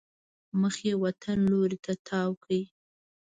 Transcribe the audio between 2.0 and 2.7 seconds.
تاو کړی.